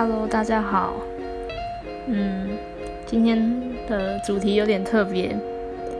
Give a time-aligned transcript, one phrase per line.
[0.00, 0.94] Hello，大家好。
[2.06, 2.50] 嗯，
[3.04, 5.36] 今天的主题有点特别，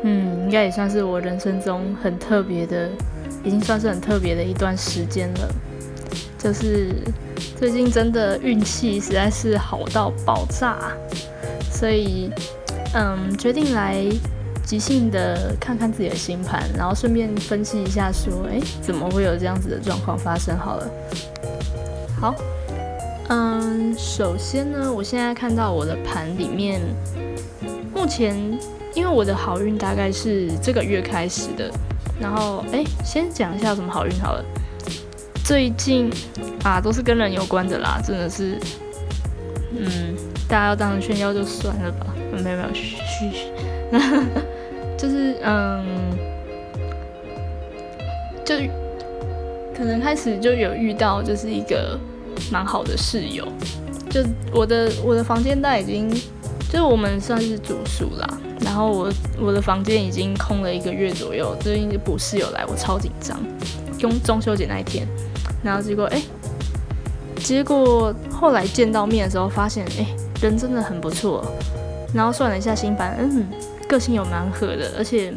[0.05, 2.89] 嗯，应该也算是我人生中很特别的，
[3.43, 5.49] 已经算是很特别的一段时间了。
[6.39, 6.95] 就是
[7.57, 10.79] 最近真的运气实在是好到爆炸，
[11.69, 12.31] 所以
[12.95, 14.05] 嗯，决定来
[14.65, 20.57] 即兴的看看自己的星盘，然后顺便分析一下，说，哎，怎么会有这样子的状况发生？
[20.57, 20.89] 好了，
[22.21, 22.33] 好。
[23.29, 26.81] 嗯，首先呢，我现在看到我的盘里面，
[27.95, 28.35] 目前
[28.95, 31.71] 因为我的好运大概是这个月开始的，
[32.19, 34.43] 然后哎，先讲一下什么好运好了。
[35.45, 36.11] 最近
[36.65, 38.59] 啊，都是跟人有关的啦，真的是，
[39.77, 40.17] 嗯，
[40.49, 43.53] 大家要当成炫耀就算了吧，没有没有，嘘嘘，
[44.97, 45.85] 就是嗯，
[48.43, 48.55] 就
[49.77, 52.01] 可能开始就有遇到，就是一个。
[52.51, 53.47] 蛮好的室友，
[54.11, 56.09] 就我的我的房间，大已经
[56.71, 58.27] 就是我们算是住宿啦。
[58.61, 63.39] 然后我我的房间已经空了一个月左右，最近补室友来，我超紧张。
[63.99, 65.07] 中中秋节那一天，
[65.63, 66.23] 然后结果哎，
[67.37, 70.07] 结果后来见到面的时候，发现哎
[70.41, 71.45] 人真的很不错。
[72.15, 73.47] 然后算了一下星盘，嗯，
[73.89, 75.33] 个性有蛮合的，而且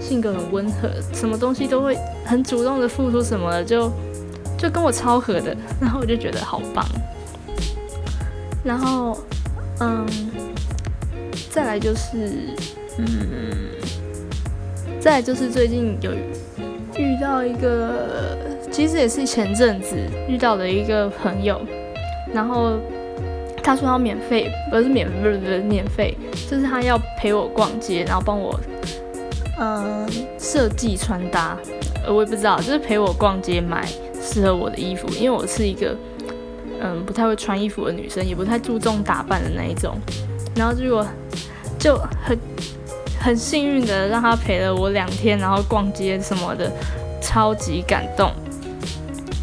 [0.00, 3.90] 性格很温和，什么东西都会很主动的付出什么的，就。
[4.64, 6.82] 就跟我超合的，然后我就觉得好棒。
[8.64, 9.18] 然后，
[9.80, 10.06] 嗯，
[11.50, 12.30] 再来就是，
[12.96, 13.06] 嗯，
[14.98, 16.12] 再来就是最近有
[16.96, 18.38] 遇到一个，
[18.72, 21.60] 其实也是前阵子遇到的一个朋友，
[22.32, 22.78] 然后
[23.62, 26.16] 他说要免费，不是免，不是不是免费，
[26.48, 28.58] 就是他要陪我逛街，然后帮我，
[29.60, 31.54] 嗯，设计穿搭，
[32.08, 33.86] 我也不知道，就是陪我逛街买。
[34.26, 35.94] 适合我的衣服，因为我是一个
[36.80, 39.94] 嗯不太会穿衣服的女生，也不太注重打扮的那一种。
[40.56, 41.06] 然后结果
[41.78, 42.38] 就很
[43.20, 46.72] 很幸运的让他陪了我两天，然后逛街什么的，
[47.20, 48.32] 超级感动。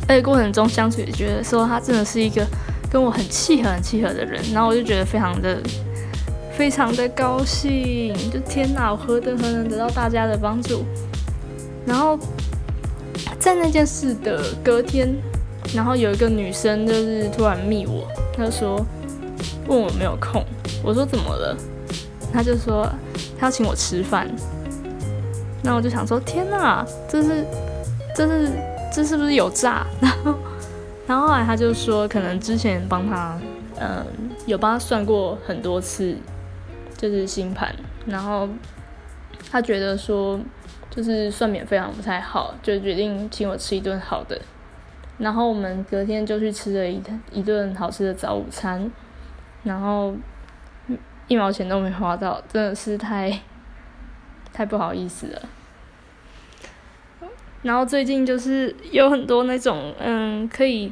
[0.08, 2.46] 而且过程中相处也觉得说他真的是一个
[2.90, 5.58] 跟我很契合、很契合的人，然后我就觉得非常的
[6.58, 10.84] 非常的高兴，就天哪，我何德何能得到大家的帮助？
[11.86, 12.18] 然后。
[13.40, 15.14] 在那件事的隔天，
[15.74, 18.86] 然后有一个女生就是突然密我，她说
[19.68, 20.44] 问我没有空，
[20.84, 21.58] 我说怎么了？
[22.32, 22.88] 她就说
[23.40, 24.30] 她要请我吃饭，
[25.64, 27.46] 那我就想说天哪，这是
[28.16, 28.50] 这是
[28.94, 29.86] 这是不是有诈？
[30.00, 30.36] 然后
[31.08, 33.40] 然后后来她就说可能之前帮她
[33.80, 34.06] 嗯
[34.46, 36.16] 有帮她算过很多次，
[36.96, 38.48] 就是星盘，然后
[39.52, 40.40] 她觉得说。
[40.94, 44.38] 就是算免费好像不太好，就决定请我吃一顿好的，
[45.18, 48.92] 然后我们隔天就去吃了一一顿好吃的早午餐，
[49.64, 50.14] 然后
[51.30, 53.32] 一毛钱都没花到，真的是太
[54.52, 55.42] 太不好意思了。
[57.62, 60.92] 然后最近就是有很多那种嗯可以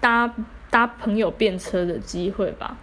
[0.00, 0.34] 搭
[0.70, 2.76] 搭朋友便车的机会吧，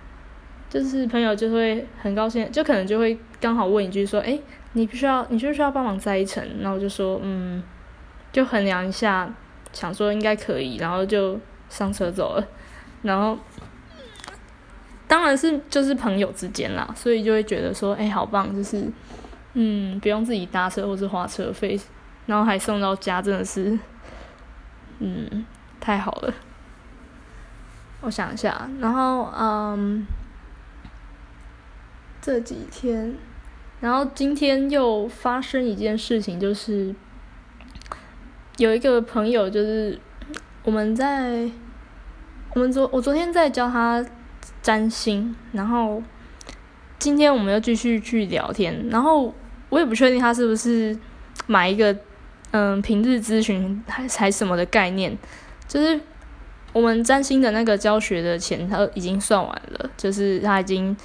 [0.70, 4.40] 就是朋友就会很高兴，就可能就会刚好问一句说，哎。
[4.74, 7.62] 你不需要，你就需要帮忙载一程，然后就说，嗯，
[8.32, 9.30] 就衡量一下，
[9.74, 11.38] 想说应该可以，然后就
[11.70, 12.48] 上车走了。
[13.02, 13.38] 然后，
[15.08, 18.90] 当然是就是朋友之间啦，所以就会觉得说，哎，好棒，就是，
[19.56, 21.78] 嗯，不用自己搭车或是花车费，
[22.28, 23.78] 然后还送到家，真的是，
[25.00, 25.46] 嗯，
[25.80, 26.34] 太好了。
[28.02, 30.06] 我想一下，然后，嗯，
[32.22, 33.16] 这几天。
[33.82, 36.94] 然后今天又发生一件事情，就是
[38.58, 40.00] 有一个朋友，就是
[40.64, 41.50] 我们在
[42.54, 44.06] 我们昨我昨天在教他
[44.62, 46.04] 占星，然后
[47.00, 49.34] 今天我们又继续去聊天，然后
[49.70, 50.96] 我也不确定他是不是
[51.48, 51.98] 买一个
[52.52, 55.18] 嗯平日咨询还还什么的概念，
[55.68, 56.00] 就是
[56.72, 60.96] 我们占星的那个教学的钱他已经算完了，就是他已经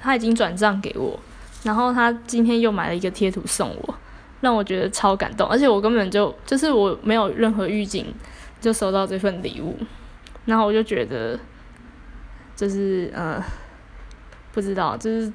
[0.00, 1.20] 他已经转账给我。
[1.64, 3.94] 然后他今天又买了一个贴图送我，
[4.40, 8.14] 让我觉得超感动，而且我根本就就是我没有任何预警
[8.60, 9.76] 就收到这份礼物，
[10.44, 11.40] 然后我就觉得
[12.54, 13.42] 就是呃
[14.52, 15.32] 不知道，就是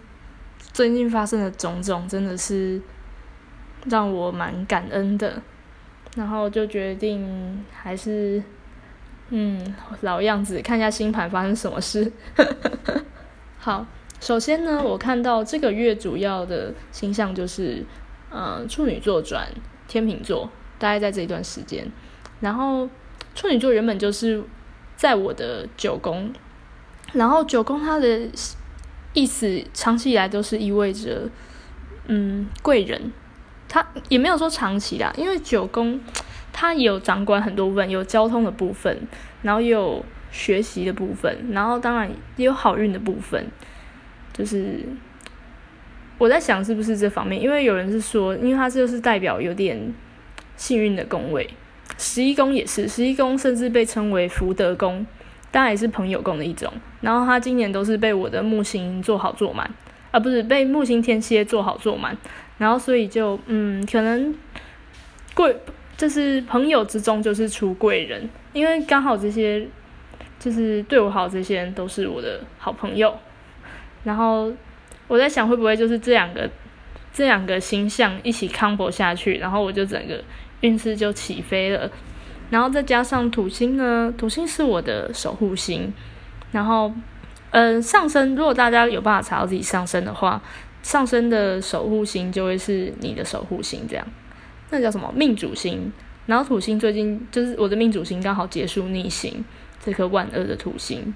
[0.71, 2.79] 最近发生的种种真的是
[3.85, 5.41] 让我蛮感恩的，
[6.15, 8.41] 然后就决定还是
[9.29, 12.11] 嗯老样子看一下星盘发生什么事，
[13.57, 13.83] 好。
[14.19, 17.83] 首先呢，我看到这个月主要的星象就是，
[18.29, 19.47] 呃，处女座转
[19.87, 21.89] 天秤座，大概在这一段时间。
[22.41, 22.87] 然后
[23.33, 24.43] 处女座原本就是
[24.95, 26.33] 在我的九宫，
[27.13, 28.21] 然后九宫它的
[29.13, 31.29] 意思长期以来都是意味着，
[32.07, 33.11] 嗯，贵人。
[33.67, 35.99] 它也没有说长期啦，因为九宫
[36.51, 39.07] 它有掌管很多部分，有交通的部分，
[39.43, 43.45] 然后也有学习的部分，然后当然也有好运的部分，
[44.33, 44.79] 就是。
[46.17, 49.79] 我在想是不是这方面，因为有人是说，因为它就是代表有点
[50.57, 51.49] 幸运的宫位，
[51.97, 55.07] 十一宫也是，十一宫甚至被称为福德宫，
[55.49, 56.69] 当然也是朋友宫的一种。
[56.99, 59.73] 然后他今年都是被我的木星做好做满，
[60.11, 62.17] 啊，不是被木星天蝎做好做满，
[62.57, 64.35] 然后所以就嗯，可能
[65.33, 65.55] 贵
[65.95, 69.65] 就是朋友之中就是出贵人，因为刚好这些
[70.37, 73.17] 就是对我好这些人都是我的好朋友，
[74.03, 74.51] 然后。
[75.09, 76.47] 我在想会不会就是这两个
[77.11, 80.23] 这两个星象一起 combo 下去，然后我就整个
[80.61, 81.89] 运势就起飞了。
[82.51, 85.91] 然后再加上土星呢，土星是我的守护星。
[86.51, 86.93] 然后，
[87.49, 90.39] 呃，上升，如果大家有办法查到自己上升的话，
[90.83, 94.05] 上升的守护星就会是你的守护星，这样。
[94.69, 95.91] 那叫什么命主星？
[96.27, 99.43] 然后土星最近就是我的命主星刚好结束逆行，
[99.83, 101.15] 这颗万恶的土星。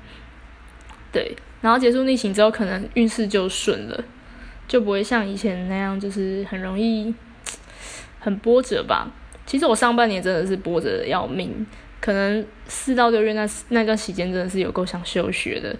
[1.11, 1.35] 对。
[1.63, 4.03] 然后结束逆行之后，可能运势就顺了，
[4.67, 7.15] 就不会像以前那样，就是很容易
[8.19, 9.09] 很波折吧。
[9.45, 11.65] 其实我上半年真的是波折的要命，
[12.01, 15.73] 可能四到六月那那段时间真的是有够想休学的，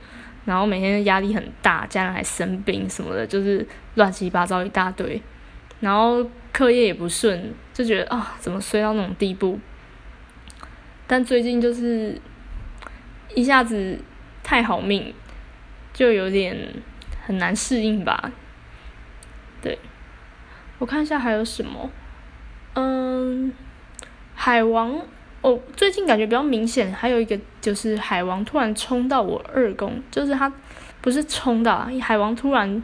[0.45, 5.21] 然后每天压力很大，家人还生病什么的，就是乱七八糟一大堆，
[5.81, 9.59] 然后课业也不顺，就觉得啊，怎么衰到那种地步？
[11.05, 12.17] 但最近就是
[13.35, 13.99] 一下子
[14.41, 15.13] 太好命。
[15.93, 16.57] 就有点
[17.25, 18.31] 很难适应吧，
[19.61, 19.77] 对，
[20.79, 21.89] 我看一下还有什么，
[22.73, 23.53] 嗯，
[24.33, 24.99] 海王，
[25.41, 30.51] 哦，最近感觉比较明显，还有一个就是海王突然冲到我二宫，就是他
[30.99, 32.83] 不是冲到，海王突然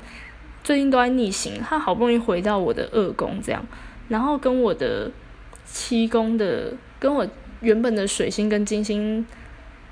[0.64, 3.66] 最近都在逆行，他好不容易回到我的二宫这样，
[4.08, 5.12] 然后跟我的
[5.66, 7.28] 七宫的，跟我
[7.62, 9.26] 原本的水星跟金星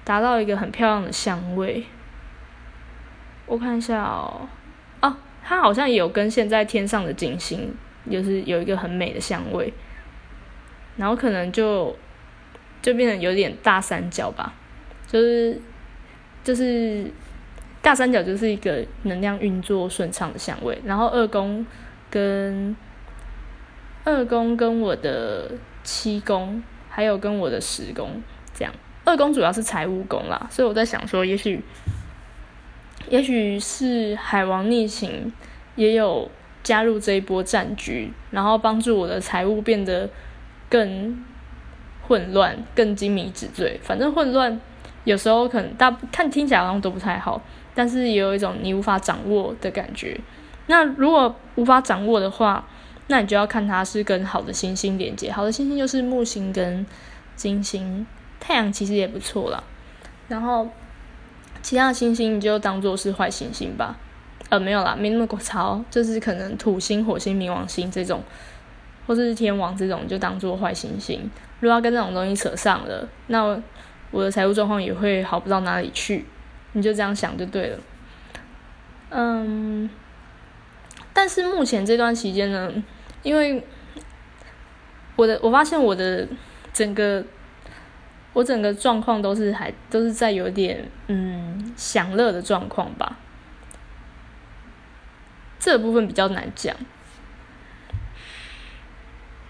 [0.04, 1.84] 达到一个很漂亮的相位。
[3.48, 4.46] 我看一下哦，
[5.02, 7.74] 哦，它好像也有跟现在天上的金星，
[8.12, 9.74] 就是有一个很美的相位，
[10.98, 11.96] 然后可能就
[12.82, 14.54] 就变成有点大三角吧，
[15.08, 15.58] 就是
[16.44, 17.10] 就是
[17.82, 21.66] 大三角就是一个能量运作顺畅的相位，然后二宫
[22.10, 22.76] 跟
[24.04, 25.52] 二宫跟我的
[25.86, 28.22] 七宫，还有跟我的十宫
[28.54, 28.74] 这样，
[29.06, 31.64] 二宫主要是财务宫啦，所以我在想说，也许。
[33.10, 35.32] 也许是海王逆行，
[35.76, 36.30] 也有
[36.62, 40.10] 加入这一波战局，然后帮助我的财务变得
[40.70, 41.24] 更
[42.06, 43.80] 混乱、更精迷纸醉。
[43.82, 44.60] 反正混乱
[45.06, 47.42] 有时候可能大看听起来好像都不太好，
[47.74, 50.20] 但是也有一种你无法掌握的感觉。
[50.66, 52.68] 那如果无法掌握的话，
[53.08, 55.32] 那你就要看它是跟好的星星连接。
[55.32, 56.86] 好的星星就是木星跟
[57.36, 58.06] 金星，
[58.40, 59.64] 太阳其实也不错啦。
[60.28, 60.68] 然后。
[61.68, 63.98] 其他的星星你就当做是坏星星吧，
[64.48, 68.24] 呃，没有啦，没那么潮，就是可能土星、火星、冥王星这种，
[69.06, 71.30] 或者是天王这种，就当做坏星星。
[71.60, 73.62] 如果要跟这种东西扯上了，那
[74.12, 76.24] 我的财务状况也会好不到哪里去。
[76.72, 77.80] 你就这样想就对了。
[79.10, 79.90] 嗯，
[81.12, 82.72] 但是目前这段期间呢，
[83.24, 83.62] 因为
[85.18, 86.26] 我的我发现我的
[86.72, 87.26] 整个。
[88.38, 93.18] 我整个状况都是还都是在有点嗯享乐的状况吧，
[95.58, 96.76] 这部分比较难讲。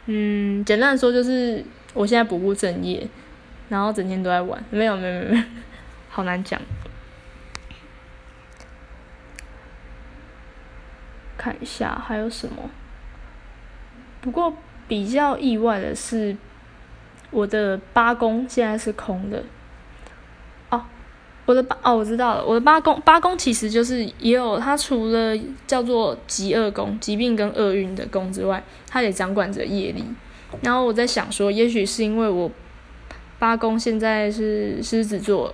[0.06, 1.62] 嗯，简单的说就是
[1.94, 3.06] 我现在不务正业，
[3.68, 5.44] 然后整天都在玩，没有没有没有，
[6.10, 6.58] 好难讲。
[11.38, 12.70] 看一下还有什么，
[14.22, 14.56] 不过
[14.88, 16.38] 比较意外的是。
[17.30, 19.44] 我的八宫现在是空的，
[20.70, 20.82] 哦，
[21.46, 30.04] 我的八哦，我知道了，我的八宫八宫其实就是也有它除了叫做疾厄宫，疾病跟厄运的宫之外，它也掌管着业力。
[30.62, 32.50] 然后我在想说，也许是因为我
[33.38, 35.54] 八宫现在是狮子座，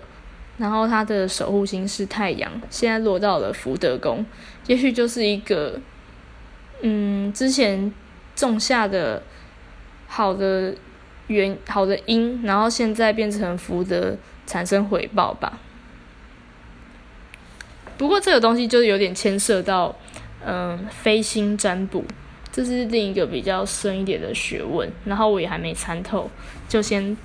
[0.60, 4.24] 然后它的守护星是太阳，现在落到了福德宫，
[4.68, 5.82] 也许就是一个
[6.82, 7.92] 嗯之前
[8.36, 9.24] 种下的
[10.08, 10.76] 好的。
[11.28, 15.60] 原好的因，然后现在变成福德产生回报吧。
[17.98, 19.96] 不过这个东西就有点牵涉到，
[20.46, 22.04] 嗯，飞星占卜，
[22.52, 24.92] 这是另一个比较深一点的学问。
[25.06, 26.30] 然后我也还没参透，
[26.68, 27.16] 就先，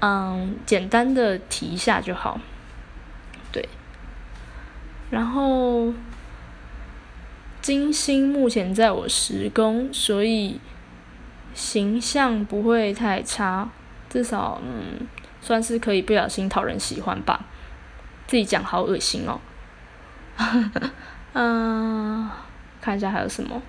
[0.00, 2.40] 嗯，简单的提一下就好。
[3.52, 3.68] 对，
[5.10, 5.92] 然后
[7.60, 10.58] 金星目前在我十宫，所以
[11.54, 13.68] 形象不会太差，
[14.10, 15.06] 至少嗯，
[15.40, 17.46] 算是可以不小心讨人喜欢吧。
[18.26, 19.40] 自己讲好恶心哦。
[21.32, 22.28] 嗯，
[22.82, 23.62] 看一下还有什么。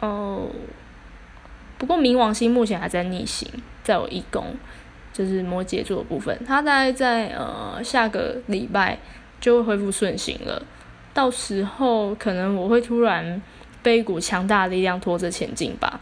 [0.00, 0.48] 哦，
[1.78, 3.48] 不过冥王星目前还在逆行，
[3.82, 4.54] 在我一宫，
[5.12, 8.98] 就是摩羯座的部分，它大概在呃下个礼拜
[9.40, 10.62] 就会恢复顺行了。
[11.12, 13.40] 到时候可能我会突然
[13.86, 16.00] 被一股强大的力量拖着前进吧。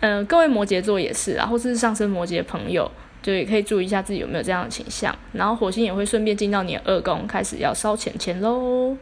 [0.00, 2.90] 嗯，各位摩羯座也是啊，或是上升摩羯的朋友。
[3.22, 8.96] 就也可以注意一下自己有没有这样的倾向，然后火星也会顺便进到你的二宫，开始要烧钱钱喽。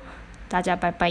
[0.48, 1.10] 大家拜拜。